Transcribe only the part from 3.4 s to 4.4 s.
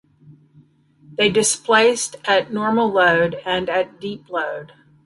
and at deep